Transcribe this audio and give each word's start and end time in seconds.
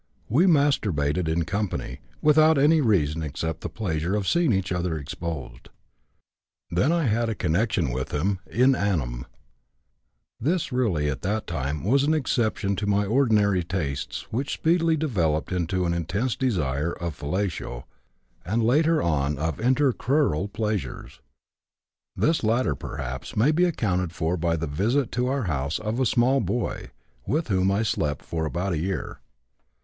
We 0.29 0.47
masturbated 0.47 1.27
in 1.27 1.45
company, 1.45 1.99
without 2.23 2.57
any 2.57 2.81
reason 2.81 3.21
except 3.21 3.61
the 3.61 3.69
pleasure 3.69 4.15
of 4.15 4.27
seeing 4.27 4.51
each 4.51 4.71
other 4.71 4.97
exposed. 4.97 5.69
Then 6.71 6.91
I 6.91 7.03
had 7.03 7.37
connection 7.37 7.91
with 7.91 8.11
him 8.11 8.39
in 8.47 8.71
anum. 8.71 9.25
This 10.39 10.71
really 10.71 11.07
at 11.07 11.21
that 11.21 11.45
time 11.45 11.83
was 11.83 12.03
an 12.03 12.15
exception 12.15 12.75
to 12.77 12.87
my 12.87 13.05
ordinary 13.05 13.63
tastes 13.63 14.25
which 14.31 14.53
speedily 14.53 14.97
developed 14.97 15.51
into 15.51 15.85
an 15.85 15.93
intense 15.93 16.35
desire 16.35 16.93
of 16.93 17.15
fellatio 17.15 17.83
and 18.43 18.63
later 18.63 19.03
on 19.03 19.37
of 19.37 19.57
intercrural 19.59 20.51
pleasures. 20.51 21.21
This 22.15 22.43
latter 22.43 22.73
perhaps 22.73 23.37
may 23.37 23.51
be 23.51 23.65
accounted 23.65 24.13
for 24.13 24.35
by 24.35 24.55
the 24.55 24.65
visit 24.65 25.11
to 25.11 25.27
our 25.27 25.43
house 25.43 25.77
of 25.77 25.99
a 25.99 26.07
small 26.07 26.39
boy 26.39 26.89
with 27.27 27.49
whom 27.49 27.69
I 27.69 27.83
slept 27.83 28.25
for 28.25 28.45
about 28.47 28.73
a 28.73 28.79
year. 28.79 29.19